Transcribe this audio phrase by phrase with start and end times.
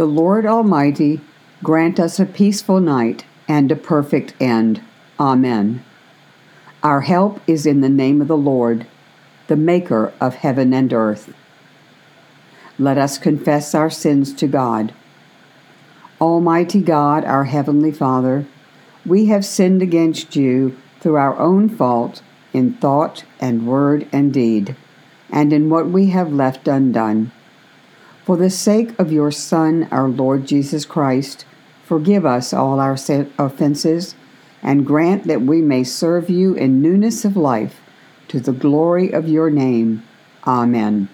[0.00, 1.20] The Lord Almighty
[1.62, 4.80] grant us a peaceful night and a perfect end.
[5.18, 5.84] Amen.
[6.82, 8.86] Our help is in the name of the Lord,
[9.46, 11.34] the Maker of heaven and earth.
[12.78, 14.94] Let us confess our sins to God.
[16.18, 18.46] Almighty God, our Heavenly Father,
[19.04, 22.22] we have sinned against you through our own fault
[22.54, 24.76] in thought and word and deed,
[25.28, 27.32] and in what we have left undone.
[28.30, 31.44] For the sake of your Son, our Lord Jesus Christ,
[31.82, 34.14] forgive us all our offenses,
[34.62, 37.80] and grant that we may serve you in newness of life,
[38.28, 40.04] to the glory of your name.
[40.46, 41.08] Amen.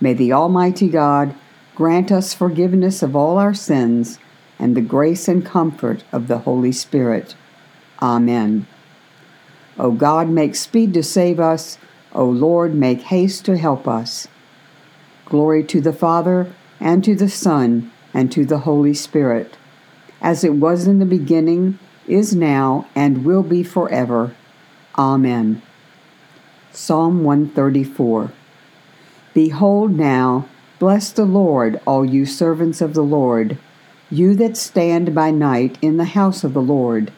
[0.00, 1.34] May the Almighty God
[1.74, 4.18] grant us forgiveness of all our sins
[4.58, 7.36] and the grace and comfort of the Holy Spirit.
[8.00, 8.66] Amen.
[9.78, 11.76] O God, make speed to save us.
[12.14, 14.28] O Lord, make haste to help us.
[15.30, 19.56] Glory to the Father, and to the Son, and to the Holy Spirit,
[20.20, 21.78] as it was in the beginning,
[22.08, 24.34] is now, and will be forever.
[24.98, 25.62] Amen.
[26.72, 28.32] Psalm 134
[29.32, 30.48] Behold now,
[30.80, 33.56] bless the Lord, all you servants of the Lord,
[34.10, 37.12] you that stand by night in the house of the Lord.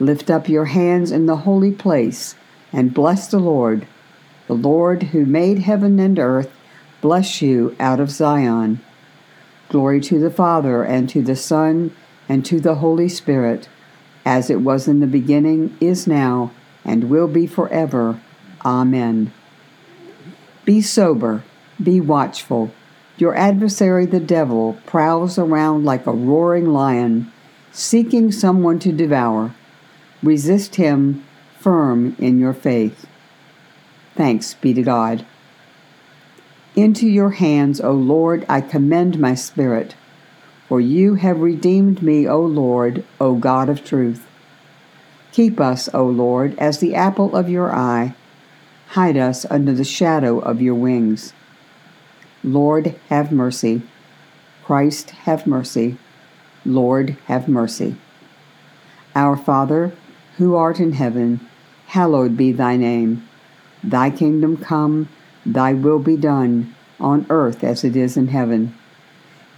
[0.00, 2.36] Lift up your hands in the holy place
[2.72, 3.86] and bless the Lord.
[4.46, 6.50] The Lord who made heaven and earth
[7.00, 8.80] bless you out of Zion.
[9.68, 11.94] Glory to the Father, and to the Son,
[12.28, 13.68] and to the Holy Spirit,
[14.24, 16.50] as it was in the beginning, is now,
[16.84, 18.20] and will be forever.
[18.64, 19.32] Amen.
[20.64, 21.44] Be sober,
[21.82, 22.70] be watchful.
[23.16, 27.32] Your adversary, the devil, prowls around like a roaring lion,
[27.72, 29.54] seeking someone to devour.
[30.22, 31.24] Resist him
[31.58, 33.06] firm in your faith.
[34.14, 35.26] Thanks be to God.
[36.78, 39.96] Into your hands, O Lord, I commend my spirit.
[40.68, 44.24] For you have redeemed me, O Lord, O God of truth.
[45.32, 48.14] Keep us, O Lord, as the apple of your eye.
[48.90, 51.32] Hide us under the shadow of your wings.
[52.44, 53.82] Lord, have mercy.
[54.62, 55.98] Christ, have mercy.
[56.64, 57.96] Lord, have mercy.
[59.16, 59.94] Our Father,
[60.36, 61.40] who art in heaven,
[61.86, 63.28] hallowed be thy name.
[63.82, 65.08] Thy kingdom come,
[65.52, 68.74] thy will be done, on earth as it is in heaven.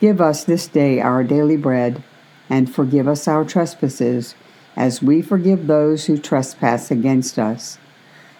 [0.00, 2.02] Give us this day our daily bread,
[2.48, 4.34] and forgive us our trespasses,
[4.76, 7.78] as we forgive those who trespass against us.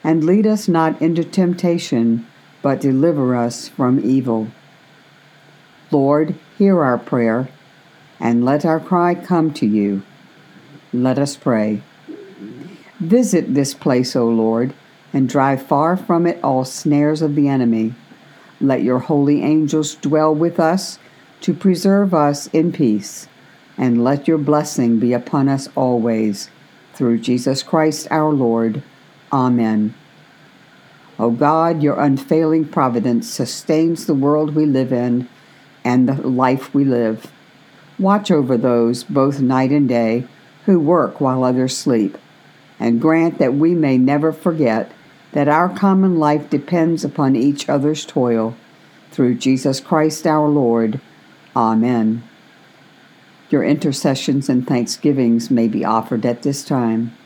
[0.03, 2.27] And lead us not into temptation,
[2.63, 4.49] but deliver us from evil.
[5.91, 7.49] Lord, hear our prayer,
[8.19, 10.03] and let our cry come to you.
[10.93, 11.83] Let us pray.
[13.01, 14.75] Visit this place, O Lord,
[15.13, 17.95] and drive far from it all snares of the enemy.
[18.61, 20.99] Let your holy angels dwell with us
[21.41, 23.27] to preserve us in peace,
[23.79, 26.51] and let your blessing be upon us always.
[26.95, 28.83] Through Jesus Christ our Lord.
[29.33, 29.95] Amen.
[31.19, 35.29] O God, your unfailing providence sustains the world we live in
[35.85, 37.33] and the life we live.
[37.99, 40.27] Watch over those, both night and day,
[40.67, 42.19] who work while others sleep
[42.81, 44.91] and grant that we may never forget
[45.33, 48.57] that our common life depends upon each other's toil.
[49.11, 51.01] Through Jesus Christ our Lord.
[51.55, 52.23] Amen.
[53.51, 57.17] Your intercessions and thanksgivings may be offered at this time.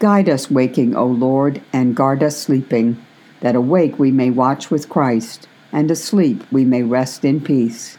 [0.00, 3.04] Guide us waking, O Lord, and guard us sleeping,
[3.40, 7.98] that awake we may watch with Christ and asleep we may rest in peace.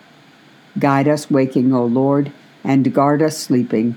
[0.79, 2.31] Guide us waking, O Lord,
[2.63, 3.95] and guard us sleeping,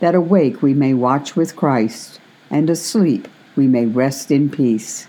[0.00, 2.20] that awake we may watch with Christ,
[2.50, 5.06] and asleep we may rest in peace.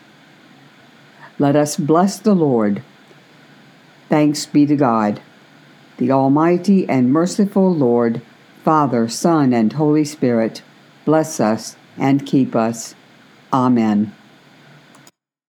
[1.40, 2.82] Let us bless the Lord.
[4.10, 5.22] Thanks be to God,
[5.98, 8.22] the Almighty and merciful Lord,
[8.64, 10.62] Father, Son, and Holy Spirit,
[11.06, 12.96] bless us and keep us.
[13.52, 14.17] Amen.